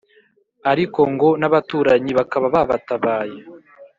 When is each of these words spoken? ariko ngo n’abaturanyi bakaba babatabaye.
ariko 0.71 0.99
ngo 1.13 1.29
n’abaturanyi 1.39 2.11
bakaba 2.19 2.47
babatabaye. 2.55 3.37